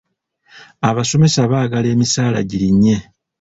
Abasomesa 0.89 1.41
baagala 1.51 1.87
emisaala 1.93 2.39
girinnye. 2.49 2.95